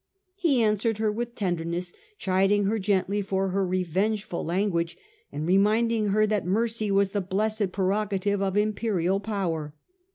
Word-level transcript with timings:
He 0.33 0.63
answered 0.63 0.97
her 0.97 1.11
with 1.11 1.35
tenderness, 1.35 1.93
chiding 2.17 2.65
her 2.65 2.79
gently 2.79 3.21
for 3.21 3.49
her 3.49 3.63
revengeful 3.63 4.43
language, 4.43 4.97
and 5.31 5.45
reminding 5.45 6.07
her 6.07 6.25
that 6.25 6.43
mercy 6.43 6.89
was 6.89 7.09
the 7.11 7.21
blessed 7.21 7.71
prerogative 7.71 8.41
of 8.41 8.57
imperial 8.57 9.19
power. 9.19 9.75